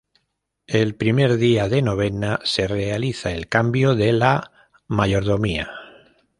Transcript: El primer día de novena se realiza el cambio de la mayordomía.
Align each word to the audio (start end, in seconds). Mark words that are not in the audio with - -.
El 0.65 0.95
primer 0.95 1.37
día 1.37 1.69
de 1.69 1.83
novena 1.83 2.39
se 2.43 2.67
realiza 2.67 3.33
el 3.33 3.47
cambio 3.47 3.93
de 3.93 4.13
la 4.13 4.51
mayordomía. 4.87 5.69